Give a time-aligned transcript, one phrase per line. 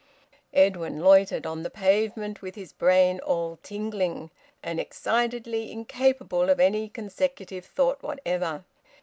[0.55, 4.31] Edwin loitered on the pavement, with his brain all tingling,
[4.63, 8.63] and excitedly incapable of any consecutive thought whatever.